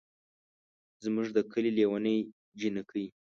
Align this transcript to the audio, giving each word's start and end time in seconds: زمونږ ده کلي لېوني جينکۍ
زمونږ 1.03 1.27
ده 1.35 1.41
کلي 1.51 1.71
لېوني 1.77 2.15
جينکۍ 2.59 3.05